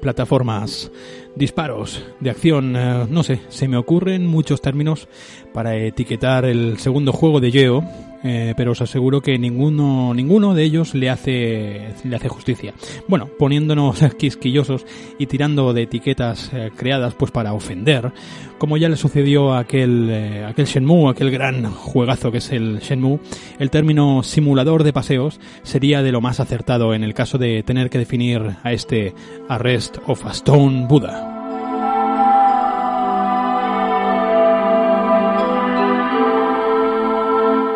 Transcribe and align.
Plataformas, 0.00 0.90
disparos 1.34 2.02
de 2.20 2.30
acción, 2.30 2.76
eh, 2.76 3.06
no 3.08 3.22
sé, 3.22 3.40
se 3.48 3.68
me 3.68 3.76
ocurren 3.76 4.26
muchos 4.26 4.60
términos 4.60 5.08
para 5.52 5.76
etiquetar 5.76 6.44
el 6.44 6.78
segundo 6.78 7.12
juego 7.12 7.40
de 7.40 7.50
Geo, 7.50 7.84
eh, 8.24 8.54
pero 8.56 8.72
os 8.72 8.80
aseguro 8.80 9.20
que 9.20 9.38
ninguno, 9.38 10.14
ninguno 10.14 10.54
de 10.54 10.64
ellos 10.64 10.94
le 10.94 11.10
hace, 11.10 11.94
le 12.04 12.16
hace 12.16 12.28
justicia. 12.28 12.74
Bueno, 13.08 13.28
poniéndonos 13.38 14.00
quisquillosos 14.18 14.86
y 15.18 15.26
tirando 15.26 15.72
de 15.72 15.82
etiquetas 15.82 16.50
eh, 16.52 16.70
creadas 16.76 17.14
pues 17.14 17.30
para 17.30 17.52
ofender, 17.52 18.12
como 18.58 18.76
ya 18.76 18.88
le 18.88 18.96
sucedió 18.96 19.52
a 19.52 19.60
aquel, 19.60 20.08
eh, 20.10 20.44
aquel 20.44 20.66
Shenmue, 20.66 21.10
aquel 21.10 21.30
gran 21.30 21.70
juegazo 21.72 22.30
que 22.30 22.38
es 22.38 22.52
el 22.52 22.78
Shenmue, 22.78 23.20
el 23.58 23.70
término 23.70 24.22
simulador 24.22 24.84
de 24.84 24.92
paseos 24.92 25.40
sería 25.62 26.02
de 26.02 26.12
lo 26.12 26.20
más 26.20 26.40
acertado 26.40 26.94
en 26.94 27.04
el 27.04 27.14
caso 27.14 27.38
de 27.38 27.62
tener 27.62 27.90
que 27.90 27.98
definir 27.98 28.56
a 28.62 28.72
este 28.72 29.14
Arrest 29.48 29.98
of 30.06 30.24
a 30.26 30.30
Stone 30.30 30.86
Buddha. 30.88 31.41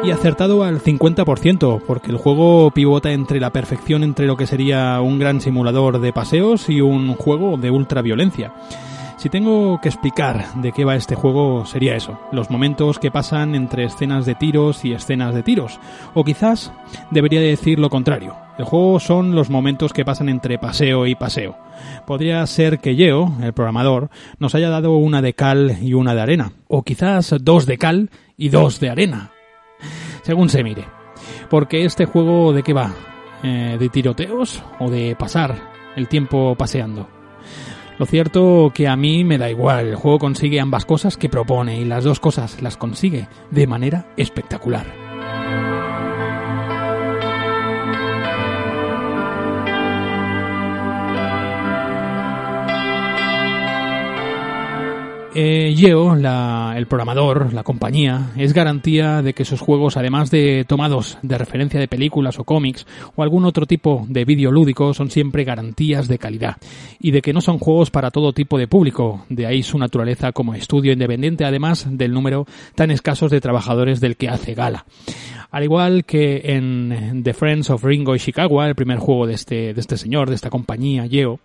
Y 0.07 0.12
acertado 0.12 0.62
al 0.62 0.81
50%, 0.81 1.83
porque 1.85 2.12
el 2.12 2.17
juego 2.17 2.71
pivota 2.71 3.11
entre 3.11 3.41
la 3.41 3.51
perfección 3.51 4.05
entre 4.05 4.27
lo 4.27 4.37
que 4.37 4.47
sería 4.47 5.01
un 5.01 5.19
gran 5.19 5.41
simulador 5.41 5.99
de 5.99 6.12
paseos 6.12 6.69
y 6.69 6.81
un 6.81 7.15
juego 7.15 7.57
de 7.57 7.73
ultraviolencia. 7.73 8.53
Si 9.17 9.29
tengo 9.31 9.81
que 9.81 9.89
explicar 9.89 10.55
de 10.55 10.71
qué 10.71 10.84
va 10.84 10.95
este 10.95 11.17
juego, 11.17 11.67
sería 11.67 11.97
eso, 11.97 12.21
los 12.31 12.51
momentos 12.51 13.01
que 13.01 13.11
pasan 13.11 13.57
entre 13.57 13.84
escenas 13.84 14.27
de 14.27 14.37
tiros 14.37 14.84
y 14.84 14.93
escenas 14.93 15.34
de 15.34 15.43
tiros, 15.43 15.81
o 16.15 16.23
quizás 16.23 16.73
debería 17.11 17.41
decir 17.41 17.81
lo 17.81 17.91
contrario. 17.91 18.37
El 18.59 18.65
juego 18.65 19.01
son 19.01 19.34
los 19.34 19.51
momentos 19.51 19.93
que 19.93 20.05
pasan 20.05 20.29
entre 20.29 20.59
paseo 20.59 21.07
y 21.07 21.17
paseo. 21.17 21.57
Podría 22.07 22.47
ser 22.47 22.79
que 22.79 22.95
Yeo, 22.95 23.33
el 23.43 23.55
programador, 23.55 24.11
nos 24.39 24.55
haya 24.55 24.71
dado 24.71 24.93
una 24.97 25.21
de 25.21 25.34
cal 25.34 25.78
y 25.83 25.95
una 25.95 26.15
de 26.15 26.21
arena, 26.21 26.53
o 26.69 26.84
quizás 26.84 27.34
dos 27.41 27.66
de 27.66 27.77
cal 27.77 28.11
y 28.37 28.50
dos 28.50 28.78
de 28.78 28.91
arena, 28.91 29.31
según 30.22 30.48
se 30.48 30.62
mire. 30.62 30.84
Porque 31.48 31.84
este 31.84 32.06
juego 32.06 32.53
de 32.53 32.62
qué 32.62 32.72
va? 32.72 32.92
Eh, 33.42 33.76
¿De 33.78 33.88
tiroteos 33.88 34.62
o 34.81 34.91
de 34.91 35.14
pasar 35.16 35.56
el 35.97 36.09
tiempo 36.09 36.54
paseando? 36.56 37.09
Lo 37.98 38.04
cierto 38.04 38.72
que 38.75 38.88
a 38.88 38.97
mí 38.97 39.25
me 39.25 39.38
da 39.38 39.50
igual, 39.50 39.86
el 39.86 39.97
juego 39.97 40.19
consigue 40.19 40.60
ambas 40.60 40.84
cosas 40.84 41.16
que 41.16 41.31
propone 41.31 41.81
y 41.81 41.84
las 41.84 42.04
dos 42.04 42.20
cosas 42.20 42.60
las 42.60 42.76
consigue 42.76 43.28
de 43.50 43.66
manera 43.66 44.12
espectacular. 44.19 44.86
Eh, 55.38 55.74
Yeo, 55.74 56.16
la- 56.16 56.72
el 56.78 56.86
programador, 56.86 57.52
la 57.52 57.62
compañía, 57.62 58.30
es 58.38 58.54
garantía 58.54 59.20
de 59.20 59.34
que 59.34 59.44
sus 59.44 59.60
juegos, 59.60 59.98
además 59.98 60.30
de 60.30 60.64
tomados 60.66 61.19
de 61.20 61.36
referencia 61.36 61.78
de 61.78 61.88
películas 61.88 62.38
o 62.38 62.44
cómics 62.44 62.86
o 63.16 63.22
algún 63.22 63.44
otro 63.44 63.66
tipo 63.66 64.06
de 64.08 64.24
vídeo 64.24 64.50
lúdico, 64.50 64.94
son 64.94 65.10
siempre 65.10 65.44
garantías 65.44 66.08
de 66.08 66.16
calidad 66.19 66.56
y 66.98 67.10
de 67.10 67.20
que 67.20 67.34
no 67.34 67.42
son 67.42 67.58
juegos 67.58 67.91
para 67.91 68.10
todo 68.10 68.32
tipo 68.32 68.56
de 68.56 68.66
público, 68.66 69.26
de 69.28 69.44
ahí 69.44 69.62
su 69.62 69.76
naturaleza 69.78 70.32
como 70.32 70.54
estudio 70.54 70.94
independiente, 70.94 71.44
además 71.44 71.86
del 71.91 72.14
número 72.14 72.47
tan 72.74 72.91
escasos 72.91 73.30
de 73.30 73.42
trabajadores 73.42 74.00
del 74.00 74.16
que 74.16 74.30
hace 74.30 74.54
gala. 74.54 74.86
Al 75.50 75.64
igual 75.64 76.06
que 76.06 76.41
en 76.44 77.20
The 77.22 77.34
Friends 77.34 77.68
of 77.68 77.84
Ringo 77.84 78.14
Ishikawa, 78.16 78.68
el 78.68 78.74
primer 78.74 78.97
juego 79.00 79.26
de 79.26 79.34
este, 79.34 79.74
de 79.74 79.80
este 79.82 79.98
señor, 79.98 80.30
de 80.30 80.34
esta 80.36 80.48
compañía, 80.48 81.04
Yeo, 81.04 81.41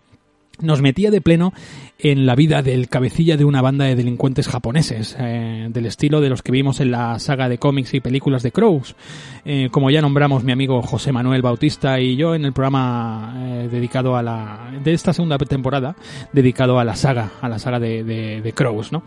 nos 0.62 0.80
metía 0.80 1.10
de 1.10 1.20
pleno 1.20 1.52
en 1.98 2.26
la 2.26 2.34
vida 2.34 2.62
del 2.62 2.88
cabecilla 2.88 3.36
de 3.36 3.44
una 3.44 3.62
banda 3.62 3.84
de 3.84 3.94
delincuentes 3.94 4.48
japoneses, 4.48 5.16
eh, 5.18 5.68
del 5.70 5.86
estilo 5.86 6.20
de 6.20 6.30
los 6.30 6.42
que 6.42 6.52
vimos 6.52 6.80
en 6.80 6.90
la 6.90 7.18
saga 7.18 7.48
de 7.48 7.58
cómics 7.58 7.94
y 7.94 8.00
películas 8.00 8.42
de 8.42 8.52
Crows, 8.52 8.96
eh, 9.44 9.68
como 9.70 9.90
ya 9.90 10.00
nombramos 10.00 10.44
mi 10.44 10.52
amigo 10.52 10.82
José 10.82 11.12
Manuel 11.12 11.42
Bautista 11.42 12.00
y 12.00 12.16
yo 12.16 12.34
en 12.34 12.44
el 12.44 12.52
programa 12.52 13.34
eh, 13.36 13.68
dedicado 13.70 14.16
a 14.16 14.22
la 14.22 14.70
de 14.82 14.92
esta 14.92 15.12
segunda 15.12 15.38
temporada, 15.38 15.96
dedicado 16.32 16.78
a 16.78 16.84
la 16.84 16.96
saga, 16.96 17.32
a 17.40 17.48
la 17.48 17.58
saga 17.58 17.78
de, 17.78 18.04
de, 18.04 18.52
Crows, 18.52 18.92
¿no? 18.92 19.02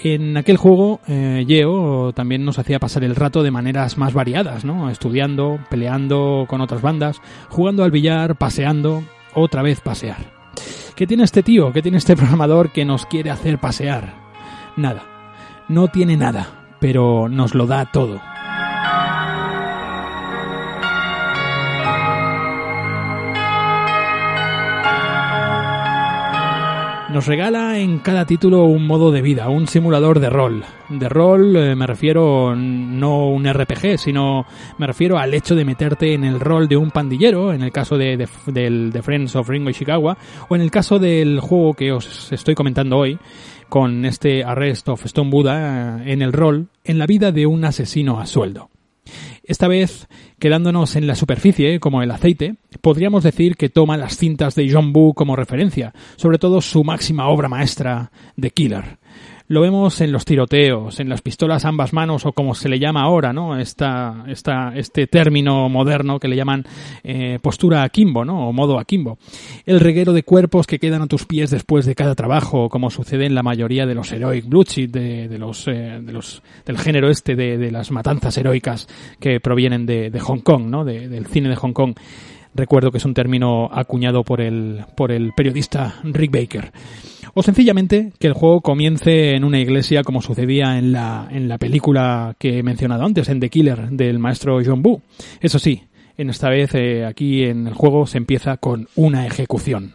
En 0.00 0.36
aquel 0.36 0.56
juego, 0.56 1.00
eh, 1.08 1.44
Yeo 1.46 2.12
también 2.12 2.44
nos 2.44 2.58
hacía 2.58 2.78
pasar 2.78 3.02
el 3.02 3.16
rato 3.16 3.42
de 3.42 3.50
maneras 3.50 3.98
más 3.98 4.12
variadas, 4.12 4.64
¿no? 4.64 4.90
Estudiando, 4.90 5.58
peleando 5.70 6.46
con 6.48 6.60
otras 6.60 6.82
bandas, 6.82 7.20
jugando 7.48 7.82
al 7.82 7.90
billar, 7.90 8.36
paseando, 8.36 9.02
otra 9.34 9.62
vez 9.62 9.80
pasear. 9.80 10.37
¿Qué 10.98 11.06
tiene 11.06 11.22
este 11.22 11.44
tío? 11.44 11.72
¿Qué 11.72 11.80
tiene 11.80 11.98
este 11.98 12.16
programador 12.16 12.72
que 12.72 12.84
nos 12.84 13.06
quiere 13.06 13.30
hacer 13.30 13.60
pasear? 13.60 14.14
Nada. 14.76 15.04
No 15.68 15.86
tiene 15.86 16.16
nada, 16.16 16.74
pero 16.80 17.28
nos 17.28 17.54
lo 17.54 17.68
da 17.68 17.86
todo. 17.92 18.20
Nos 27.18 27.26
regala 27.26 27.80
en 27.80 27.98
cada 27.98 28.26
título 28.26 28.66
un 28.66 28.86
modo 28.86 29.10
de 29.10 29.22
vida, 29.22 29.48
un 29.48 29.66
simulador 29.66 30.20
de 30.20 30.30
rol. 30.30 30.64
De 30.88 31.08
rol 31.08 31.56
eh, 31.56 31.74
me 31.74 31.84
refiero 31.84 32.54
no 32.54 33.30
un 33.30 33.52
RPG, 33.52 33.98
sino 33.98 34.46
me 34.78 34.86
refiero 34.86 35.18
al 35.18 35.34
hecho 35.34 35.56
de 35.56 35.64
meterte 35.64 36.14
en 36.14 36.22
el 36.22 36.38
rol 36.38 36.68
de 36.68 36.76
un 36.76 36.92
pandillero, 36.92 37.52
en 37.52 37.62
el 37.62 37.72
caso 37.72 37.98
de, 37.98 38.16
de, 38.46 39.02
Friends 39.02 39.34
of 39.34 39.48
Ringo 39.48 39.68
Ishikawa, 39.68 40.16
o 40.48 40.54
en 40.54 40.62
el 40.62 40.70
caso 40.70 41.00
del 41.00 41.40
juego 41.40 41.74
que 41.74 41.90
os 41.90 42.30
estoy 42.30 42.54
comentando 42.54 42.96
hoy, 42.96 43.18
con 43.68 44.04
este 44.04 44.44
Arrest 44.44 44.88
of 44.88 45.04
Stone 45.06 45.30
Buddha 45.30 45.98
eh, 45.98 46.12
en 46.12 46.22
el 46.22 46.32
rol, 46.32 46.68
en 46.84 46.98
la 46.98 47.06
vida 47.06 47.32
de 47.32 47.46
un 47.46 47.64
asesino 47.64 48.20
a 48.20 48.26
sueldo. 48.26 48.70
Esta 49.48 49.66
vez, 49.66 50.08
quedándonos 50.38 50.94
en 50.94 51.06
la 51.06 51.14
superficie, 51.14 51.80
como 51.80 52.02
el 52.02 52.10
aceite, 52.10 52.56
podríamos 52.82 53.24
decir 53.24 53.56
que 53.56 53.70
toma 53.70 53.96
las 53.96 54.18
cintas 54.18 54.54
de 54.54 54.70
John 54.70 54.92
Boo 54.92 55.14
como 55.14 55.36
referencia, 55.36 55.94
sobre 56.16 56.38
todo 56.38 56.60
su 56.60 56.84
máxima 56.84 57.28
obra 57.28 57.48
maestra, 57.48 58.12
The 58.38 58.50
Killer. 58.50 58.98
Lo 59.50 59.62
vemos 59.62 60.02
en 60.02 60.12
los 60.12 60.26
tiroteos, 60.26 61.00
en 61.00 61.08
las 61.08 61.22
pistolas 61.22 61.64
ambas 61.64 61.94
manos 61.94 62.26
o 62.26 62.32
como 62.32 62.54
se 62.54 62.68
le 62.68 62.78
llama 62.78 63.00
ahora, 63.00 63.32
¿no? 63.32 63.58
Esta, 63.58 64.24
esta, 64.28 64.74
este 64.76 65.06
término 65.06 65.70
moderno 65.70 66.20
que 66.20 66.28
le 66.28 66.36
llaman 66.36 66.64
eh, 67.02 67.38
postura 67.40 67.82
akimbo, 67.82 68.26
¿no? 68.26 68.46
O 68.46 68.52
modo 68.52 68.78
akimbo. 68.78 69.16
El 69.64 69.80
reguero 69.80 70.12
de 70.12 70.22
cuerpos 70.22 70.66
que 70.66 70.78
quedan 70.78 71.00
a 71.00 71.06
tus 71.06 71.24
pies 71.24 71.48
después 71.48 71.86
de 71.86 71.94
cada 71.94 72.14
trabajo, 72.14 72.68
como 72.68 72.90
sucede 72.90 73.24
en 73.24 73.34
la 73.34 73.42
mayoría 73.42 73.86
de 73.86 73.94
los 73.94 74.12
heroic 74.12 74.46
bloodshed, 74.46 74.90
de, 74.90 75.28
de 75.28 75.38
los, 75.38 75.66
eh, 75.66 75.98
de 76.02 76.12
los, 76.12 76.42
del 76.66 76.76
género 76.76 77.08
este 77.08 77.34
de, 77.34 77.56
de, 77.56 77.70
las 77.70 77.90
matanzas 77.90 78.36
heroicas 78.36 78.86
que 79.18 79.40
provienen 79.40 79.86
de, 79.86 80.10
de 80.10 80.20
Hong 80.20 80.40
Kong, 80.40 80.66
¿no? 80.66 80.84
De, 80.84 81.08
del 81.08 81.26
cine 81.26 81.48
de 81.48 81.56
Hong 81.56 81.72
Kong. 81.72 81.94
Recuerdo 82.54 82.90
que 82.90 82.98
es 82.98 83.04
un 83.06 83.14
término 83.14 83.70
acuñado 83.72 84.24
por 84.24 84.42
el, 84.42 84.84
por 84.94 85.10
el 85.10 85.32
periodista 85.32 85.94
Rick 86.04 86.32
Baker 86.32 86.72
O 87.38 87.42
sencillamente 87.44 88.12
que 88.18 88.26
el 88.26 88.32
juego 88.32 88.62
comience 88.62 89.36
en 89.36 89.44
una 89.44 89.60
iglesia 89.60 90.02
como 90.02 90.20
sucedía 90.20 90.76
en 90.76 90.90
la, 90.90 91.28
en 91.30 91.46
la 91.46 91.56
película 91.56 92.34
que 92.36 92.58
he 92.58 92.62
mencionado 92.64 93.04
antes, 93.04 93.28
en 93.28 93.38
The 93.38 93.48
Killer, 93.48 93.90
del 93.90 94.18
maestro 94.18 94.58
John 94.66 94.82
Boo. 94.82 95.02
Eso 95.40 95.60
sí, 95.60 95.84
en 96.16 96.30
esta 96.30 96.50
vez 96.50 96.74
eh, 96.74 97.04
aquí 97.04 97.44
en 97.44 97.68
el 97.68 97.74
juego 97.74 98.08
se 98.08 98.18
empieza 98.18 98.56
con 98.56 98.88
una 98.96 99.24
ejecución. 99.24 99.94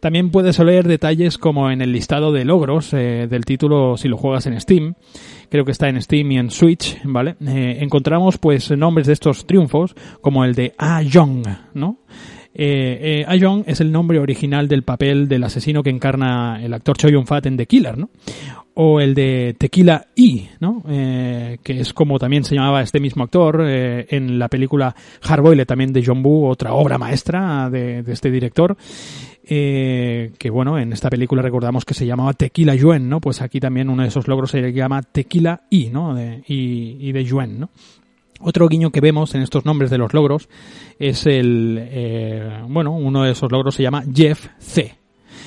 También 0.00 0.30
puedes 0.30 0.60
oler 0.60 0.86
detalles 0.86 1.38
como 1.38 1.70
en 1.70 1.80
el 1.80 1.90
listado 1.90 2.32
de 2.32 2.44
logros 2.44 2.92
eh, 2.92 3.26
del 3.30 3.46
título 3.46 3.96
si 3.96 4.08
lo 4.08 4.18
juegas 4.18 4.44
en 4.44 4.60
Steam. 4.60 4.92
Creo 5.48 5.64
que 5.64 5.72
está 5.72 5.88
en 5.88 6.02
Steam 6.02 6.32
y 6.32 6.38
en 6.38 6.50
Switch, 6.50 7.00
¿vale? 7.02 7.36
Eh, 7.46 7.78
encontramos 7.80 8.36
pues 8.36 8.70
nombres 8.72 9.06
de 9.06 9.14
estos 9.14 9.46
triunfos 9.46 9.94
como 10.20 10.44
el 10.44 10.54
de 10.54 10.74
A 10.76 11.00
Young, 11.00 11.46
¿no? 11.72 12.00
Eh, 12.54 13.24
eh, 13.28 13.62
es 13.66 13.80
el 13.80 13.92
nombre 13.92 14.18
original 14.18 14.68
del 14.68 14.82
papel 14.82 15.28
del 15.28 15.44
asesino 15.44 15.82
que 15.82 15.90
encarna 15.90 16.62
el 16.62 16.74
actor 16.74 16.96
Choi 16.96 17.12
Yun-fat 17.12 17.46
en 17.46 17.56
The 17.56 17.66
Killer, 17.66 17.96
¿no? 17.98 18.10
O 18.74 19.00
el 19.00 19.14
de 19.14 19.56
Tequila 19.58 20.06
E, 20.16 20.50
¿no? 20.60 20.82
Eh, 20.88 21.58
que 21.62 21.80
es 21.80 21.92
como 21.92 22.18
también 22.18 22.44
se 22.44 22.54
llamaba 22.54 22.80
este 22.80 23.00
mismo 23.00 23.24
actor 23.24 23.64
eh, 23.66 24.06
en 24.10 24.38
la 24.38 24.48
película 24.48 24.94
Hardboiled 25.20 25.66
también 25.66 25.92
de 25.92 26.04
John 26.04 26.22
Boo, 26.22 26.46
otra 26.46 26.72
obra 26.74 26.96
maestra 26.96 27.68
de, 27.70 28.02
de 28.02 28.12
este 28.12 28.30
director. 28.30 28.76
Eh, 29.50 30.32
que 30.38 30.50
bueno, 30.50 30.78
en 30.78 30.92
esta 30.92 31.08
película 31.08 31.40
recordamos 31.40 31.84
que 31.86 31.94
se 31.94 32.04
llamaba 32.06 32.34
Tequila 32.34 32.74
Yuen, 32.74 33.08
¿no? 33.08 33.20
Pues 33.20 33.40
aquí 33.40 33.60
también 33.60 33.88
uno 33.88 34.02
de 34.02 34.08
esos 34.08 34.28
logros 34.28 34.50
se 34.50 34.72
llama 34.72 35.02
Tequila 35.02 35.62
I, 35.70 35.88
¿no? 35.88 36.14
De, 36.14 36.42
y, 36.46 36.98
y 37.00 37.12
de 37.12 37.24
Yuen, 37.24 37.58
¿no? 37.58 37.70
Otro 38.40 38.68
guiño 38.68 38.90
que 38.90 39.00
vemos 39.00 39.34
en 39.34 39.42
estos 39.42 39.64
nombres 39.64 39.90
de 39.90 39.98
los 39.98 40.14
logros 40.14 40.48
es 40.98 41.26
el, 41.26 41.78
eh, 41.80 42.62
bueno, 42.68 42.92
uno 42.92 43.24
de 43.24 43.32
esos 43.32 43.50
logros 43.50 43.74
se 43.74 43.82
llama 43.82 44.04
Jeff 44.14 44.48
C, 44.58 44.96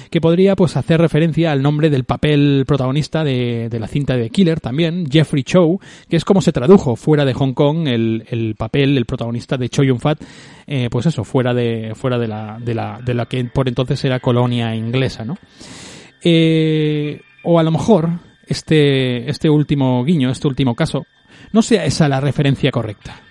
que 0.10 0.20
podría 0.20 0.56
pues 0.56 0.76
hacer 0.76 1.00
referencia 1.00 1.52
al 1.52 1.62
nombre 1.62 1.90
del 1.90 2.04
papel 2.04 2.66
protagonista 2.68 3.24
de, 3.24 3.70
de 3.70 3.80
la 3.80 3.88
cinta 3.88 4.18
de 4.18 4.30
Killer 4.30 4.60
también, 4.60 5.06
Jeffrey 5.10 5.44
Chow, 5.44 5.80
que 6.10 6.18
es 6.18 6.26
como 6.26 6.42
se 6.42 6.52
tradujo 6.52 6.98
fuera 6.98 7.24
de 7.24 7.34
Hong 7.34 7.54
Kong 7.54 7.88
el, 7.88 8.26
el 8.30 8.56
papel, 8.56 8.98
el 8.98 9.06
protagonista 9.06 9.58
de 9.58 9.70
Choi 9.70 9.88
Yun-fat, 9.88 10.22
eh, 10.68 10.90
pues 10.92 11.06
eso, 11.06 11.24
fuera 11.24 11.54
de, 11.54 11.94
fuera 11.96 12.20
de 12.20 12.28
la, 12.28 12.58
de 12.60 12.76
la, 12.76 13.00
de 13.04 13.14
la 13.14 13.26
que 13.26 13.44
por 13.46 13.70
entonces 13.70 14.04
era 14.04 14.20
colonia 14.20 14.76
inglesa, 14.76 15.24
¿no? 15.24 15.38
Eh, 16.24 17.22
o 17.44 17.58
a 17.58 17.64
lo 17.64 17.72
mejor 17.72 18.10
este, 18.46 19.30
este 19.30 19.50
último 19.50 20.04
guiño, 20.04 20.30
este 20.30 20.48
último 20.48 20.76
caso, 20.76 21.06
no 21.53 21.62
sea 21.62 21.86
esa 21.86 22.07
la 22.07 22.19
referencia 22.19 22.71
correcta. 22.71 23.21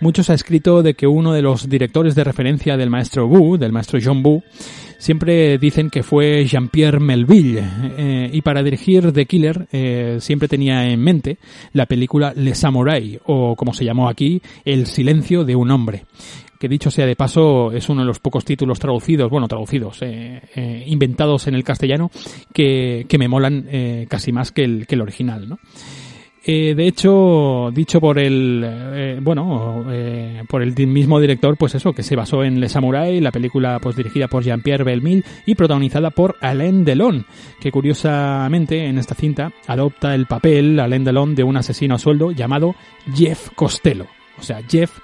Muchos 0.00 0.30
ha 0.30 0.34
escrito 0.34 0.82
de 0.82 0.94
que 0.94 1.06
uno 1.06 1.34
de 1.34 1.42
los 1.42 1.68
directores 1.68 2.14
de 2.14 2.24
referencia 2.24 2.78
del 2.78 2.88
maestro 2.88 3.26
Wu, 3.26 3.58
del 3.58 3.70
maestro 3.70 3.98
John 4.02 4.22
Wu, 4.24 4.42
siempre 4.96 5.58
dicen 5.58 5.90
que 5.90 6.02
fue 6.02 6.46
Jean-Pierre 6.46 7.00
Melville 7.00 7.62
eh, 7.98 8.30
y 8.32 8.40
para 8.40 8.62
dirigir 8.62 9.12
The 9.12 9.26
Killer 9.26 9.68
eh, 9.72 10.16
siempre 10.20 10.48
tenía 10.48 10.88
en 10.88 11.00
mente 11.00 11.38
la 11.74 11.84
película 11.84 12.32
Le 12.34 12.54
Samurai 12.54 13.20
o 13.26 13.56
como 13.56 13.74
se 13.74 13.84
llamó 13.84 14.08
aquí 14.08 14.40
El 14.64 14.86
silencio 14.86 15.44
de 15.44 15.56
un 15.56 15.70
hombre 15.70 16.04
que 16.60 16.68
dicho 16.68 16.90
sea 16.90 17.06
de 17.06 17.16
paso 17.16 17.72
es 17.72 17.88
uno 17.88 18.02
de 18.02 18.06
los 18.06 18.18
pocos 18.18 18.44
títulos 18.44 18.78
traducidos, 18.78 19.30
bueno, 19.30 19.48
traducidos, 19.48 20.02
eh, 20.02 20.42
eh, 20.54 20.84
inventados 20.86 21.46
en 21.46 21.54
el 21.54 21.64
castellano, 21.64 22.10
que, 22.52 23.06
que 23.08 23.16
me 23.16 23.28
molan 23.28 23.66
eh, 23.70 24.06
casi 24.10 24.30
más 24.30 24.52
que 24.52 24.64
el, 24.64 24.86
que 24.86 24.94
el 24.94 25.00
original, 25.00 25.48
¿no? 25.48 25.58
De 26.42 26.88
hecho, 26.88 27.70
dicho 27.72 28.00
por 28.00 28.18
el, 28.18 29.20
bueno, 29.22 29.84
por 30.48 30.62
el 30.62 30.74
mismo 30.88 31.20
director, 31.20 31.56
pues 31.56 31.76
eso, 31.76 31.92
que 31.92 32.02
se 32.02 32.16
basó 32.16 32.42
en 32.42 32.58
Le 32.58 32.68
Samurai, 32.68 33.20
la 33.20 33.30
película 33.30 33.78
pues 33.80 33.94
dirigida 33.94 34.26
por 34.26 34.42
Jean-Pierre 34.42 34.82
Belmille 34.82 35.22
y 35.46 35.54
protagonizada 35.54 36.10
por 36.10 36.34
Alain 36.40 36.84
Delon, 36.84 37.24
que 37.60 37.70
curiosamente 37.70 38.86
en 38.86 38.98
esta 38.98 39.14
cinta 39.14 39.52
adopta 39.68 40.12
el 40.12 40.26
papel, 40.26 40.80
Alain 40.80 41.04
Delon, 41.04 41.36
de 41.36 41.44
un 41.44 41.56
asesino 41.56 41.94
a 41.94 41.98
sueldo 41.98 42.32
llamado 42.32 42.74
Jeff 43.14 43.50
Costello, 43.54 44.06
o 44.36 44.42
sea, 44.42 44.60
Jeff 44.68 44.98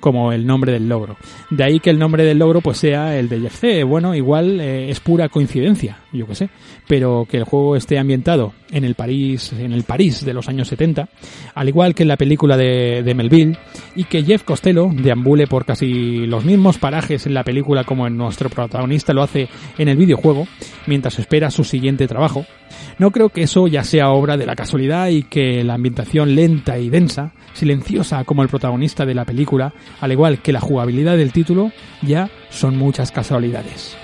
como 0.00 0.32
el 0.32 0.46
nombre 0.46 0.72
del 0.72 0.88
logro. 0.88 1.16
De 1.50 1.64
ahí 1.64 1.80
que 1.80 1.90
el 1.90 1.98
nombre 1.98 2.24
del 2.24 2.38
logro 2.38 2.60
pues 2.60 2.78
sea 2.78 3.18
el 3.18 3.28
de 3.28 3.40
Jeff 3.40 3.58
C. 3.58 3.84
Bueno, 3.84 4.14
igual 4.14 4.60
eh, 4.60 4.90
es 4.90 5.00
pura 5.00 5.28
coincidencia, 5.28 5.98
yo 6.12 6.26
que 6.26 6.34
sé, 6.34 6.50
pero 6.86 7.26
que 7.28 7.38
el 7.38 7.44
juego 7.44 7.76
esté 7.76 7.98
ambientado 7.98 8.52
en 8.70 8.84
el 8.84 8.94
París, 8.94 9.52
en 9.52 9.72
el 9.72 9.84
París 9.84 10.24
de 10.24 10.34
los 10.34 10.48
años 10.48 10.68
70, 10.68 11.08
al 11.54 11.68
igual 11.68 11.94
que 11.94 12.02
en 12.02 12.08
la 12.08 12.16
película 12.16 12.56
de, 12.56 13.02
de 13.02 13.14
Melville, 13.14 13.58
y 13.96 14.04
que 14.04 14.22
Jeff 14.22 14.44
Costello 14.44 14.90
deambule 14.92 15.46
por 15.46 15.64
casi 15.64 16.26
los 16.26 16.44
mismos 16.44 16.78
parajes 16.78 17.26
en 17.26 17.34
la 17.34 17.44
película 17.44 17.84
como 17.84 18.06
en 18.06 18.16
nuestro 18.16 18.50
protagonista 18.50 19.12
lo 19.12 19.22
hace 19.22 19.48
en 19.78 19.88
el 19.88 19.96
videojuego, 19.96 20.46
mientras 20.86 21.18
espera 21.18 21.50
su 21.50 21.64
siguiente 21.64 22.06
trabajo. 22.06 22.44
No 22.98 23.10
creo 23.10 23.28
que 23.28 23.42
eso 23.42 23.66
ya 23.68 23.84
sea 23.84 24.10
obra 24.10 24.36
de 24.36 24.46
la 24.46 24.56
casualidad 24.56 25.08
y 25.08 25.22
que 25.22 25.62
la 25.64 25.74
ambientación 25.74 26.34
lenta 26.34 26.78
y 26.78 26.90
densa, 26.90 27.32
silenciosa 27.52 28.24
como 28.24 28.42
el 28.42 28.48
protagonista 28.48 29.06
de 29.06 29.14
la 29.14 29.24
película, 29.24 29.72
al 30.00 30.12
igual 30.12 30.40
que 30.42 30.52
la 30.52 30.60
jugabilidad 30.60 31.16
del 31.16 31.32
título, 31.32 31.72
ya 32.02 32.30
son 32.50 32.76
muchas 32.76 33.12
casualidades. 33.12 33.96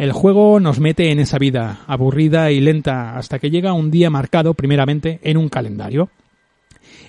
El 0.00 0.12
juego 0.12 0.60
nos 0.60 0.80
mete 0.80 1.10
en 1.10 1.18
esa 1.18 1.36
vida 1.36 1.80
aburrida 1.86 2.50
y 2.50 2.60
lenta 2.60 3.18
hasta 3.18 3.38
que 3.38 3.50
llega 3.50 3.74
un 3.74 3.90
día 3.90 4.08
marcado 4.08 4.54
primeramente 4.54 5.20
en 5.22 5.36
un 5.36 5.50
calendario. 5.50 6.08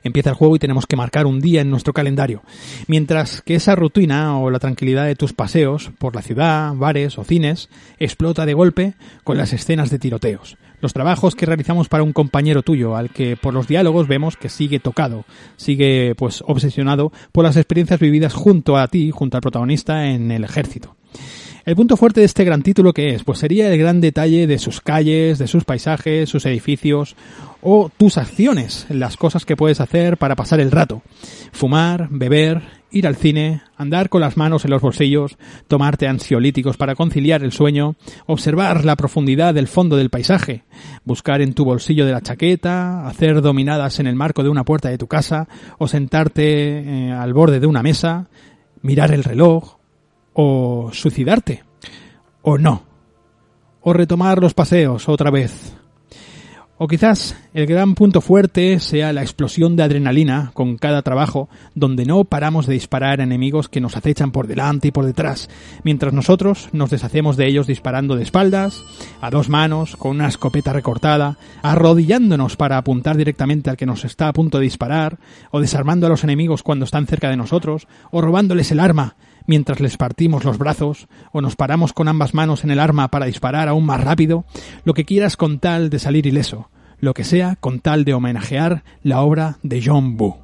Empieza 0.04 0.32
el 0.32 0.36
juego 0.36 0.56
y 0.56 0.60
tenemos 0.60 0.86
que 0.88 0.96
marcar 0.96 1.26
un 1.26 1.40
día 1.40 1.62
en 1.62 1.70
nuestro 1.70 1.94
calendario. 1.94 2.42
Mientras 2.88 3.42
que 3.42 3.56
esa 3.56 3.76
rutina 3.76 4.38
o 4.38 4.50
la 4.50 4.60
tranquilidad 4.60 5.06
de 5.06 5.16
tus 5.16 5.34
paseos 5.34 5.92
por 5.98 6.16
la 6.16 6.22
ciudad, 6.22 6.74
bares 6.76 7.18
o 7.18 7.24
cines 7.24 7.70
explota 8.00 8.46
de 8.46 8.54
golpe 8.54 8.94
con 9.24 9.38
las 9.38 9.54
escenas 9.54 9.90
de 9.90 10.00
tiroteos. 10.00 10.58
Los 10.82 10.94
trabajos 10.94 11.36
que 11.36 11.46
realizamos 11.46 11.90
para 11.90 12.02
un 12.02 12.12
compañero 12.12 12.64
tuyo, 12.64 12.96
al 12.96 13.12
que 13.12 13.38
por 13.38 13.54
los 13.54 13.68
diálogos 13.68 14.08
vemos 14.08 14.36
que 14.36 14.50
sigue 14.50 14.80
tocado, 14.80 15.26
sigue 15.56 16.16
pues 16.16 16.44
obsesionado 16.48 17.12
por 17.32 17.46
las 17.46 17.56
experiencias 17.56 18.00
vividas 18.00 18.34
junto 18.34 18.78
a 18.78 18.88
ti, 18.88 19.12
junto 19.12 19.38
al 19.38 19.42
protagonista 19.42 20.08
en 20.08 20.32
el 20.32 20.44
ejército. 20.44 20.96
El 21.64 21.76
punto 21.76 21.96
fuerte 21.96 22.22
de 22.22 22.26
este 22.26 22.44
gran 22.44 22.64
título 22.64 22.92
que 22.92 23.14
es, 23.14 23.24
pues 23.24 23.38
sería 23.38 23.72
el 23.72 23.78
gran 23.78 24.02
detalle 24.02 24.48
de 24.48 24.58
sus 24.58 24.82
calles, 24.82 25.38
de 25.38 25.46
sus 25.46 25.64
paisajes, 25.64 26.28
sus 26.28 26.48
edificios 26.48 27.16
o 27.62 27.92
tus 27.96 28.18
acciones, 28.18 28.88
las 28.90 29.16
cosas 29.16 29.46
que 29.46 29.56
puedes 29.56 29.80
hacer 29.80 30.18
para 30.18 30.36
pasar 30.36 30.60
el 30.60 30.72
rato. 30.72 31.04
Fumar, 31.52 32.08
beber, 32.10 32.64
ir 32.90 33.06
al 33.06 33.16
cine, 33.16 33.62
andar 33.78 34.10
con 34.10 34.22
las 34.22 34.38
manos 34.38 34.66
en 34.66 34.72
los 34.72 34.82
bolsillos, 34.82 35.38
tomarte 35.68 36.08
ansiolíticos 36.08 36.78
para 36.78 36.96
conciliar 36.96 37.44
el 37.44 37.52
sueño, 37.52 37.96
observar 38.26 38.84
la 38.84 38.96
profundidad 38.96 39.54
del 39.54 39.68
fondo 39.68 39.98
del 39.98 40.10
paisaje, 40.10 40.64
buscar 41.06 41.42
en 41.42 41.54
tu 41.54 41.64
bolsillo 41.64 42.08
de 42.08 42.12
la 42.12 42.22
chaqueta, 42.22 43.08
hacer 43.08 43.40
dominadas 43.40 44.00
en 44.00 44.08
el 44.08 44.16
marco 44.16 44.42
de 44.42 44.50
una 44.50 44.66
puerta 44.66 44.90
de 44.90 44.98
tu 44.98 45.06
casa 45.06 45.48
o 45.78 45.88
sentarte 45.88 46.80
eh, 46.80 47.12
al 47.12 47.34
borde 47.34 47.60
de 47.60 47.68
una 47.68 47.84
mesa, 47.84 48.30
mirar 48.82 49.12
el 49.14 49.24
reloj, 49.24 49.81
o 50.34 50.90
suicidarte, 50.94 51.64
o 52.42 52.58
no, 52.58 52.84
o 53.82 53.94
retomar 53.94 54.40
los 54.40 54.54
paseos 54.54 55.10
otra 55.10 55.32
vez. 55.32 55.76
O 56.84 56.88
quizás 56.88 57.36
el 57.54 57.68
gran 57.68 57.94
punto 57.94 58.22
fuerte 58.22 58.80
sea 58.80 59.14
la 59.14 59.22
explosión 59.22 59.76
de 59.76 59.84
adrenalina 59.84 60.50
con 60.56 60.78
cada 60.78 61.04
trabajo, 61.04 61.48
donde 61.76 62.06
no 62.06 62.24
paramos 62.24 62.66
de 62.66 62.74
disparar 62.74 63.20
a 63.20 63.24
enemigos 63.24 63.70
que 63.70 63.80
nos 63.80 63.96
acechan 63.96 64.32
por 64.32 64.48
delante 64.48 64.88
y 64.88 64.92
por 64.92 65.06
detrás, 65.06 65.48
mientras 65.84 66.12
nosotros 66.12 66.70
nos 66.72 66.90
deshacemos 66.90 67.38
de 67.38 67.46
ellos 67.46 67.68
disparando 67.68 68.16
de 68.16 68.24
espaldas, 68.24 68.84
a 69.22 69.30
dos 69.30 69.48
manos, 69.48 69.96
con 69.96 70.10
una 70.10 70.28
escopeta 70.28 70.74
recortada, 70.74 71.38
arrodillándonos 71.62 72.56
para 72.56 72.80
apuntar 72.80 73.16
directamente 73.16 73.70
al 73.70 73.78
que 73.78 73.86
nos 73.86 74.04
está 74.04 74.28
a 74.28 74.34
punto 74.34 74.58
de 74.58 74.64
disparar, 74.64 75.20
o 75.52 75.62
desarmando 75.62 76.08
a 76.08 76.10
los 76.10 76.24
enemigos 76.24 76.64
cuando 76.64 76.86
están 76.86 77.06
cerca 77.06 77.30
de 77.30 77.38
nosotros, 77.38 77.88
o 78.10 78.22
robándoles 78.22 78.72
el 78.72 78.80
arma, 78.80 79.18
mientras 79.48 79.80
les 79.80 79.98
partimos 79.98 80.44
los 80.44 80.58
brazos 80.58 81.08
o 81.32 81.42
nos 81.42 81.56
paramos 81.56 81.94
con 81.94 82.08
ambas 82.08 82.34
manos 82.34 82.64
en 82.64 82.72
el 82.72 82.80
arma 82.80 83.10
para 83.10 83.26
disparar 83.26 83.68
aún 83.68 83.86
más 83.86 84.04
rápido, 84.04 84.46
lo 84.84 84.94
que 84.94 85.06
quieras 85.06 85.38
con 85.38 85.60
tal 85.60 85.90
de 85.90 86.00
salir 86.00 86.26
ileso, 86.26 86.70
lo 87.00 87.14
que 87.14 87.24
sea 87.24 87.56
con 87.60 87.80
tal 87.80 88.06
de 88.06 88.14
homenajear 88.14 88.84
la 89.04 89.22
obra 89.22 89.58
de 89.64 89.82
John 89.84 90.18
Boo. 90.18 90.41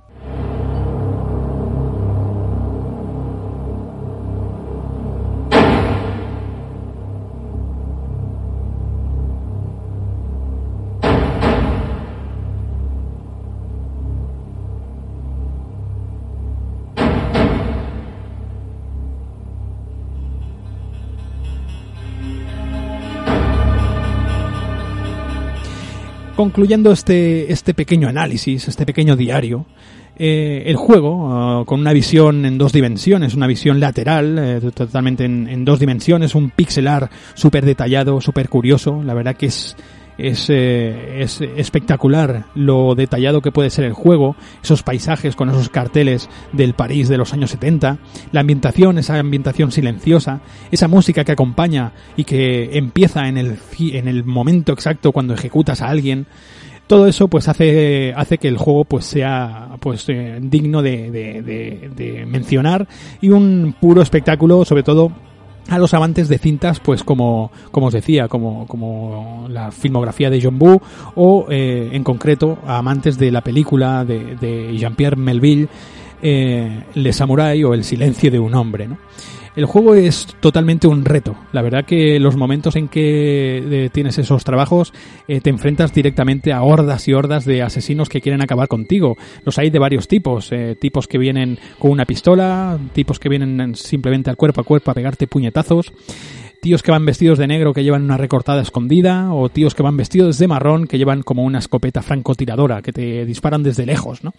Concluyendo 26.38 26.92
este, 26.92 27.52
este 27.52 27.74
pequeño 27.74 28.08
análisis, 28.08 28.68
este 28.68 28.86
pequeño 28.86 29.16
diario, 29.16 29.66
eh, 30.16 30.64
el 30.68 30.76
juego, 30.76 31.28
ah, 31.32 31.64
con 31.66 31.80
una 31.80 31.92
visión 31.94 32.46
en 32.46 32.60
dos 32.60 32.72
dimensiones, 32.72 33.34
una 33.34 33.48
visión 33.48 33.80
lateral, 33.80 34.38
eh, 34.40 34.72
totalmente 34.72 35.26
en, 35.26 35.48
en, 35.48 35.66
dos 35.66 35.80
dimensiones, 35.80 36.36
un 36.36 36.52
pixelar 36.52 37.10
súper 37.34 37.66
detallado, 37.66 38.22
súper 38.22 38.50
curioso, 38.50 39.02
la 39.04 39.16
verdad 39.16 39.36
que 39.36 39.48
es, 39.48 39.76
es, 40.18 40.50
eh, 40.50 41.22
es 41.22 41.42
espectacular 41.42 42.46
lo 42.56 42.96
detallado 42.96 43.42
que 43.42 43.52
puede 43.52 43.70
ser 43.70 43.86
el 43.86 43.94
juego, 43.94 44.36
esos 44.64 44.84
paisajes 44.84 45.36
con 45.36 45.50
esos 45.50 45.70
carteles 45.70 46.30
del 46.54 46.74
París 46.74 47.08
de 47.10 47.18
los 47.18 47.34
años 47.34 47.52
70, 47.52 47.98
la 48.32 48.40
ambientación, 48.40 48.98
esa 48.98 49.20
ambientación 49.20 49.72
silenciosa, 49.72 50.42
esa 50.72 50.88
música 50.88 51.24
que 51.24 51.32
acompaña 51.32 51.92
y 52.16 52.24
que 52.24 52.78
empieza 52.78 53.28
en 53.28 53.38
el, 53.38 53.58
en 53.80 54.08
el 54.08 54.24
momento 54.24 54.74
exacto 54.74 55.12
cuando 55.12 55.34
ejecutas 55.34 55.82
a 55.82 55.90
alguien, 55.90 56.28
todo 56.88 57.08
eso 57.08 57.28
pues 57.28 57.50
hace 57.50 58.14
hace 58.16 58.38
que 58.38 58.48
el 58.48 58.58
juego 58.58 58.86
pues 58.86 59.06
sea 59.06 59.76
pues 59.82 60.06
eh, 60.08 60.40
digno 60.42 60.82
de, 60.82 61.12
de, 61.12 61.42
de, 61.42 61.92
de, 61.94 62.26
mencionar 62.26 62.88
y 63.20 63.30
un 63.30 63.76
puro 63.80 64.02
espectáculo 64.02 64.64
sobre 64.64 64.84
todo 64.84 65.12
a 65.70 65.78
los 65.78 65.94
amantes 65.94 66.30
de 66.30 66.38
cintas 66.38 66.80
pues 66.80 67.04
como 67.04 67.52
como 67.72 67.88
os 67.88 67.94
decía 67.94 68.28
como 68.28 68.66
como 68.68 69.48
la 69.50 69.72
filmografía 69.72 70.30
de 70.30 70.42
John 70.42 70.58
Boo 70.58 70.82
o 71.16 71.48
eh, 71.50 71.90
en 71.92 72.04
concreto 72.04 72.58
a 72.66 72.78
amantes 72.78 73.18
de 73.18 73.32
la 73.32 73.42
película 73.42 74.06
de, 74.06 74.36
de 74.36 74.78
Jean-Pierre 74.78 75.18
Melville 75.18 75.68
eh, 76.22 76.84
Le 76.96 77.14
Samurai 77.14 77.64
o 77.64 77.74
El 77.74 77.84
silencio 77.84 78.32
de 78.32 78.40
un 78.40 78.56
hombre 78.56 78.88
¿no? 78.88 78.98
El 79.58 79.66
juego 79.66 79.96
es 79.96 80.28
totalmente 80.40 80.86
un 80.88 81.04
reto. 81.04 81.36
La 81.52 81.64
verdad 81.64 81.84
que 81.84 82.20
los 82.20 82.38
momentos 82.38 82.76
en 82.76 82.88
que 82.88 83.58
eh, 83.58 83.90
tienes 83.92 84.20
esos 84.20 84.44
trabajos 84.44 84.94
eh, 85.28 85.42
te 85.42 85.50
enfrentas 85.50 85.92
directamente 85.92 86.54
a 86.54 86.62
hordas 86.62 87.08
y 87.08 87.14
hordas 87.14 87.44
de 87.44 87.64
asesinos 87.64 88.08
que 88.08 88.22
quieren 88.22 88.44
acabar 88.44 88.68
contigo. 88.68 89.18
Los 89.46 89.58
hay 89.58 89.72
de 89.72 89.80
varios 89.80 90.08
tipos. 90.08 90.52
Eh, 90.52 90.78
tipos 90.80 91.08
que 91.08 91.18
vienen 91.18 91.58
con 91.80 91.90
una 91.90 92.06
pistola, 92.06 92.78
tipos 92.94 93.18
que 93.18 93.30
vienen 93.30 93.74
simplemente 93.74 94.30
al 94.30 94.38
cuerpo 94.38 94.62
a 94.62 94.64
cuerpo 94.64 94.92
a 94.92 94.94
pegarte 94.94 95.26
puñetazos 95.26 95.92
tíos 96.62 96.84
que 96.84 96.92
van 96.92 97.06
vestidos 97.06 97.38
de 97.38 97.48
negro 97.48 97.72
que 97.72 97.84
llevan 97.84 98.04
una 98.04 98.18
recortada 98.18 98.62
escondida, 98.62 99.32
o 99.32 99.48
tíos 99.48 99.76
que 99.76 99.84
van 99.84 99.96
vestidos 99.96 100.38
de 100.38 100.48
marrón 100.48 100.88
que 100.88 100.98
llevan 100.98 101.22
como 101.22 101.44
una 101.44 101.60
escopeta 101.60 102.02
francotiradora, 102.02 102.82
que 102.82 102.92
te 102.92 103.26
disparan 103.26 103.64
desde 103.64 103.86
lejos, 103.86 104.24
¿no? 104.24 104.34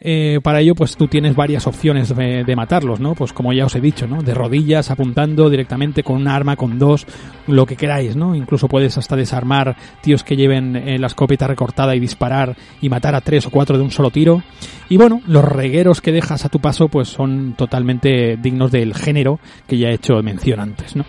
Eh, 0.00 0.38
para 0.42 0.60
ello, 0.60 0.74
pues 0.74 0.96
tú 0.96 1.08
tienes 1.08 1.34
varias 1.34 1.66
opciones 1.66 2.14
de, 2.14 2.56
matarlos, 2.56 3.00
¿no? 3.00 3.14
Pues 3.14 3.32
como 3.32 3.52
ya 3.52 3.66
os 3.66 3.74
he 3.74 3.80
dicho, 3.80 4.06
¿no? 4.06 4.22
De 4.22 4.34
rodillas, 4.34 4.90
apuntando 4.90 5.50
directamente 5.50 6.02
con 6.02 6.16
un 6.16 6.28
arma, 6.28 6.56
con 6.56 6.78
dos, 6.78 7.06
lo 7.46 7.66
que 7.66 7.76
queráis, 7.76 8.14
¿no? 8.14 8.34
Incluso 8.34 8.68
puedes 8.68 8.96
hasta 8.96 9.16
desarmar 9.16 9.76
tíos 10.00 10.22
que 10.22 10.36
lleven 10.36 10.76
eh, 10.76 10.98
la 10.98 11.08
escopeta 11.08 11.46
recortada 11.46 11.96
y 11.96 12.00
disparar 12.00 12.56
y 12.80 12.88
matar 12.88 13.14
a 13.14 13.20
tres 13.20 13.46
o 13.46 13.50
cuatro 13.50 13.76
de 13.76 13.82
un 13.82 13.90
solo 13.90 14.10
tiro. 14.10 14.42
Y 14.88 14.96
bueno, 14.96 15.20
los 15.26 15.44
regueros 15.44 16.00
que 16.00 16.12
dejas 16.12 16.44
a 16.44 16.48
tu 16.48 16.60
paso, 16.60 16.88
pues 16.88 17.08
son 17.08 17.54
totalmente 17.54 18.36
dignos 18.36 18.70
del 18.70 18.94
género 18.94 19.40
que 19.66 19.78
ya 19.78 19.88
he 19.88 19.94
hecho 19.94 20.22
mención 20.22 20.60
antes, 20.60 20.96
¿no? 20.96 21.04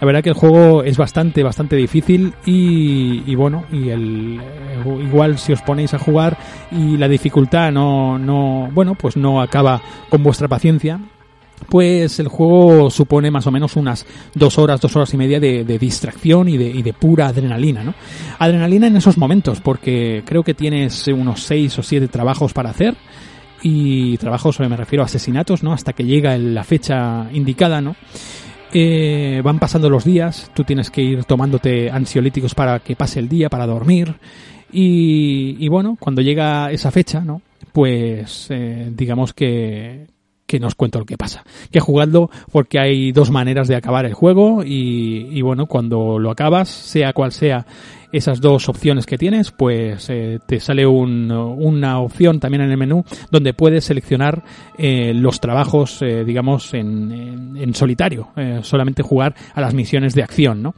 La 0.00 0.06
verdad 0.06 0.22
que 0.22 0.30
el 0.30 0.34
juego 0.34 0.82
es 0.82 0.96
bastante, 0.96 1.42
bastante 1.42 1.76
difícil 1.76 2.34
y, 2.44 3.22
y 3.26 3.34
bueno, 3.34 3.64
y 3.72 3.88
el, 3.88 4.40
igual 5.02 5.38
si 5.38 5.52
os 5.52 5.62
ponéis 5.62 5.94
a 5.94 5.98
jugar 5.98 6.36
y 6.70 6.96
la 6.96 7.08
dificultad 7.08 7.72
no, 7.72 8.18
no, 8.18 8.68
bueno, 8.72 8.94
pues 8.94 9.16
no 9.16 9.40
acaba 9.40 9.80
con 10.10 10.22
vuestra 10.22 10.48
paciencia, 10.48 11.00
pues 11.68 12.18
el 12.20 12.28
juego 12.28 12.90
supone 12.90 13.30
más 13.30 13.46
o 13.46 13.50
menos 13.50 13.76
unas 13.76 14.06
dos 14.34 14.58
horas, 14.58 14.80
dos 14.80 14.94
horas 14.96 15.12
y 15.14 15.16
media 15.16 15.40
de, 15.40 15.64
de 15.64 15.78
distracción 15.78 16.48
y 16.48 16.56
de, 16.56 16.66
y 16.66 16.82
de, 16.82 16.92
pura 16.92 17.28
adrenalina, 17.28 17.82
¿no? 17.82 17.94
Adrenalina 18.38 18.86
en 18.86 18.96
esos 18.96 19.16
momentos, 19.16 19.60
porque 19.60 20.22
creo 20.26 20.42
que 20.42 20.54
tienes 20.54 21.06
unos 21.08 21.42
seis 21.42 21.78
o 21.78 21.82
siete 21.82 22.08
trabajos 22.08 22.52
para 22.52 22.70
hacer 22.70 22.96
y 23.62 24.18
trabajos, 24.18 24.60
me 24.60 24.76
refiero 24.76 25.02
a 25.02 25.06
asesinatos, 25.06 25.62
¿no? 25.62 25.72
Hasta 25.72 25.94
que 25.94 26.04
llega 26.04 26.36
la 26.36 26.64
fecha 26.64 27.28
indicada, 27.32 27.80
¿no? 27.80 27.96
Eh, 28.76 29.40
van 29.44 29.60
pasando 29.60 29.88
los 29.88 30.04
días, 30.04 30.50
tú 30.52 30.64
tienes 30.64 30.90
que 30.90 31.00
ir 31.00 31.24
tomándote 31.24 31.92
ansiolíticos 31.92 32.56
para 32.56 32.80
que 32.80 32.96
pase 32.96 33.20
el 33.20 33.28
día, 33.28 33.48
para 33.48 33.66
dormir. 33.66 34.16
Y, 34.72 35.56
y 35.60 35.68
bueno, 35.68 35.96
cuando 36.00 36.22
llega 36.22 36.72
esa 36.72 36.90
fecha, 36.90 37.20
¿no? 37.20 37.40
Pues 37.72 38.48
eh, 38.50 38.90
digamos 38.92 39.32
que, 39.32 40.08
que 40.44 40.58
no 40.58 40.66
os 40.66 40.74
cuento 40.74 40.98
lo 40.98 41.06
que 41.06 41.16
pasa. 41.16 41.44
Que 41.70 41.78
jugadlo 41.78 42.30
porque 42.50 42.80
hay 42.80 43.12
dos 43.12 43.30
maneras 43.30 43.68
de 43.68 43.76
acabar 43.76 44.06
el 44.06 44.14
juego 44.14 44.64
y, 44.64 45.28
y 45.30 45.40
bueno, 45.42 45.66
cuando 45.66 46.18
lo 46.18 46.32
acabas, 46.32 46.68
sea 46.68 47.12
cual 47.12 47.30
sea 47.30 47.66
esas 48.16 48.40
dos 48.40 48.68
opciones 48.68 49.06
que 49.06 49.18
tienes, 49.18 49.50
pues 49.50 50.08
eh, 50.08 50.38
te 50.46 50.60
sale 50.60 50.86
un, 50.86 51.32
una 51.32 51.98
opción 51.98 52.38
también 52.38 52.62
en 52.62 52.70
el 52.70 52.76
menú 52.76 53.04
donde 53.30 53.54
puedes 53.54 53.84
seleccionar 53.84 54.44
eh, 54.78 55.12
los 55.12 55.40
trabajos, 55.40 56.00
eh, 56.00 56.24
digamos, 56.24 56.74
en, 56.74 57.74
solitario, 57.74 58.28
solamente 58.62 59.02
jugar 59.02 59.34
a 59.52 59.60
las 59.60 59.74
misiones 59.74 60.14
de 60.14 60.22
acción, 60.22 60.62
¿no? 60.62 60.74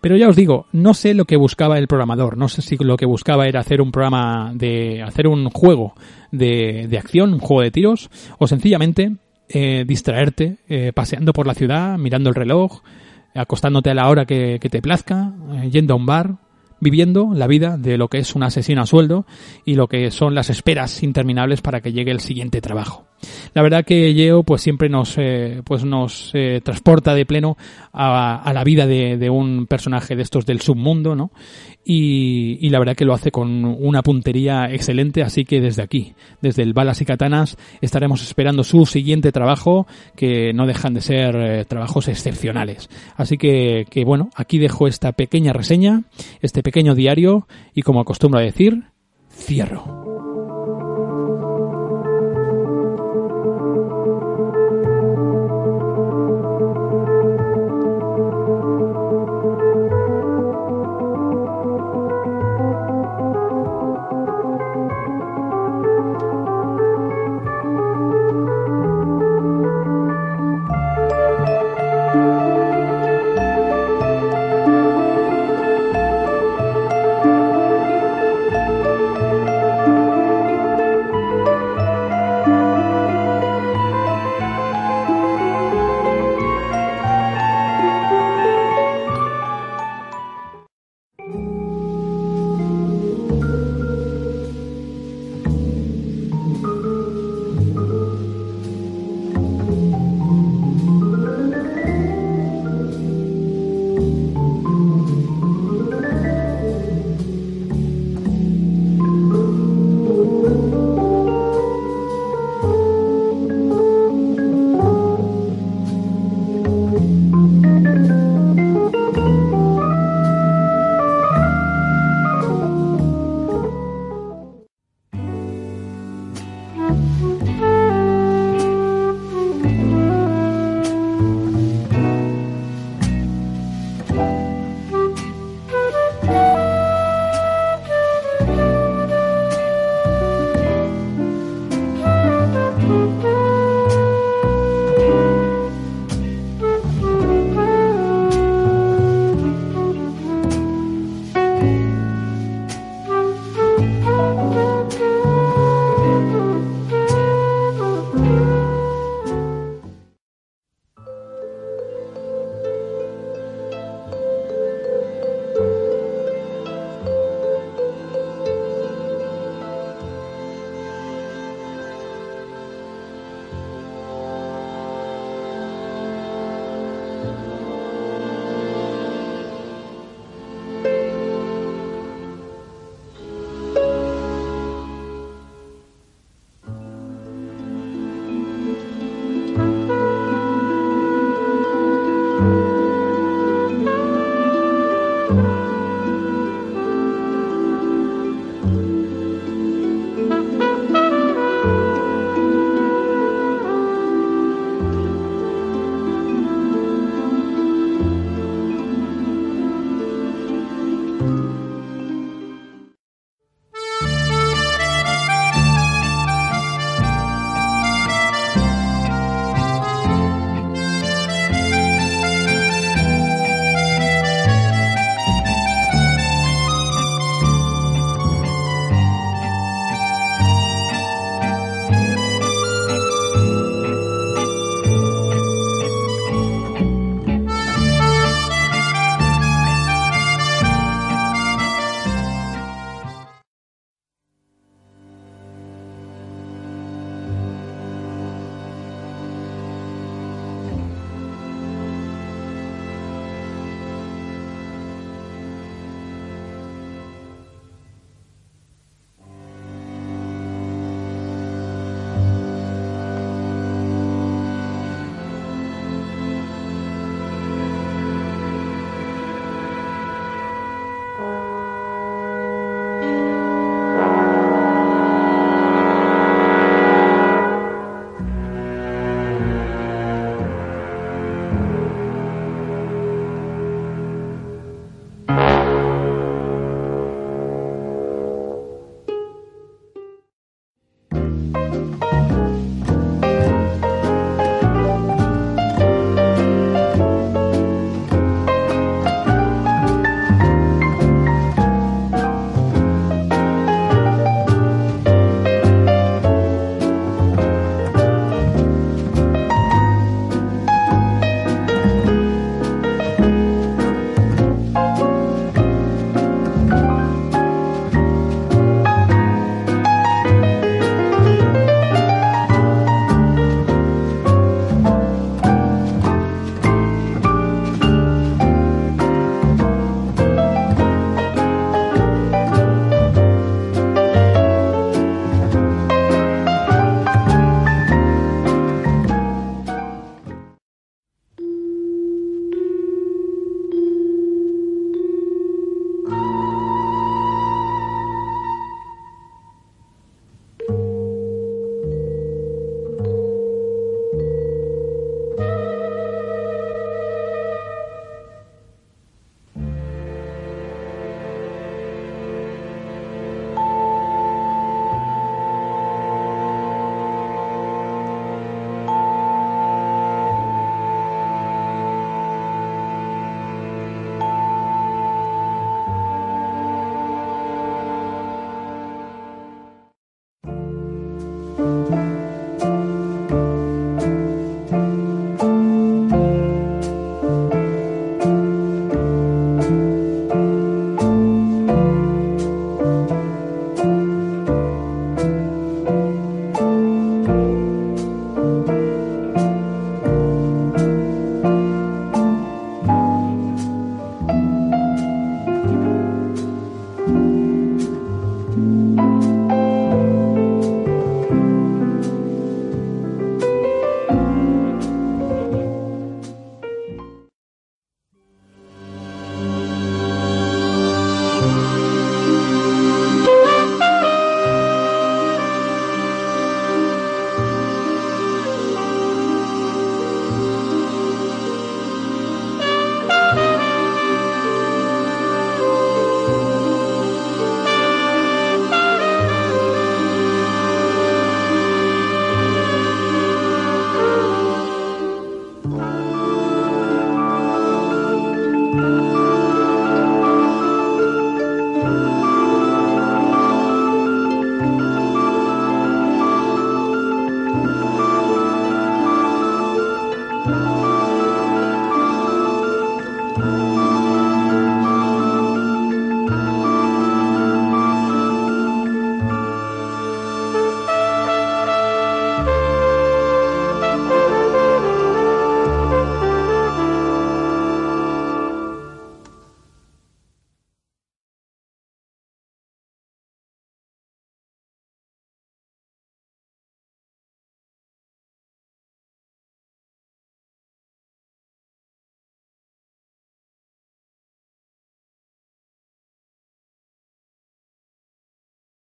Pero 0.00 0.16
ya 0.16 0.28
os 0.28 0.36
digo, 0.36 0.66
no 0.70 0.94
sé 0.94 1.12
lo 1.12 1.24
que 1.24 1.36
buscaba 1.36 1.76
el 1.78 1.88
programador, 1.88 2.36
no 2.36 2.48
sé 2.48 2.62
si 2.62 2.76
lo 2.76 2.96
que 2.96 3.06
buscaba 3.06 3.48
era 3.48 3.60
hacer 3.60 3.80
un 3.80 3.90
programa 3.90 4.52
de, 4.54 5.02
hacer 5.02 5.26
un 5.26 5.50
juego 5.50 5.94
de, 6.30 6.86
de 6.88 6.98
acción, 6.98 7.32
un 7.34 7.40
juego 7.40 7.62
de 7.62 7.72
tiros, 7.72 8.10
o 8.38 8.46
sencillamente 8.46 9.16
distraerte 9.86 10.58
paseando 10.94 11.32
por 11.32 11.46
la 11.46 11.54
ciudad, 11.54 11.98
mirando 11.98 12.28
el 12.28 12.34
reloj, 12.34 12.82
acostándote 13.34 13.90
a 13.90 13.94
la 13.94 14.08
hora 14.08 14.24
que, 14.24 14.58
te 14.58 14.82
plazca, 14.82 15.32
yendo 15.70 15.94
a 15.94 15.96
un 15.96 16.06
bar, 16.06 16.36
viviendo 16.80 17.30
la 17.34 17.46
vida 17.46 17.76
de 17.76 17.98
lo 17.98 18.08
que 18.08 18.18
es 18.18 18.34
un 18.34 18.42
asesino 18.42 18.82
a 18.82 18.86
sueldo 18.86 19.26
y 19.64 19.74
lo 19.74 19.88
que 19.88 20.10
son 20.10 20.34
las 20.34 20.50
esperas 20.50 21.02
interminables 21.02 21.62
para 21.62 21.80
que 21.80 21.92
llegue 21.92 22.10
el 22.10 22.20
siguiente 22.20 22.60
trabajo. 22.60 23.06
La 23.54 23.62
verdad 23.62 23.84
que 23.84 24.14
Yeo 24.14 24.42
pues 24.42 24.62
siempre 24.62 24.88
nos 24.88 25.16
eh, 25.18 25.62
pues 25.64 25.84
nos 25.84 26.30
eh, 26.34 26.60
transporta 26.62 27.14
de 27.14 27.26
pleno 27.26 27.56
a, 27.92 28.42
a 28.42 28.52
la 28.52 28.64
vida 28.64 28.86
de, 28.86 29.16
de, 29.16 29.30
un 29.30 29.66
personaje 29.66 30.14
de 30.16 30.22
estos 30.22 30.46
del 30.46 30.60
submundo, 30.60 31.16
¿no? 31.16 31.30
Y, 31.84 32.58
y, 32.60 32.70
la 32.70 32.80
verdad 32.80 32.96
que 32.96 33.04
lo 33.04 33.14
hace 33.14 33.30
con 33.30 33.64
una 33.64 34.02
puntería 34.02 34.66
excelente, 34.72 35.22
así 35.22 35.44
que 35.44 35.60
desde 35.60 35.82
aquí, 35.82 36.14
desde 36.42 36.62
el 36.62 36.72
Balas 36.72 37.00
y 37.00 37.04
Katanas, 37.04 37.56
estaremos 37.80 38.22
esperando 38.22 38.64
su 38.64 38.86
siguiente 38.86 39.30
trabajo, 39.30 39.86
que 40.16 40.52
no 40.52 40.66
dejan 40.66 40.94
de 40.94 41.00
ser 41.00 41.36
eh, 41.36 41.64
trabajos 41.64 42.08
excepcionales. 42.08 42.90
Así 43.16 43.38
que, 43.38 43.86
que 43.88 44.04
bueno, 44.04 44.30
aquí 44.34 44.58
dejo 44.58 44.88
esta 44.88 45.12
pequeña 45.12 45.52
reseña, 45.52 46.02
este 46.40 46.64
pequeño 46.64 46.96
diario, 46.96 47.46
y 47.72 47.82
como 47.82 48.00
acostumbro 48.00 48.40
a 48.40 48.42
decir, 48.42 48.82
cierro. 49.30 50.05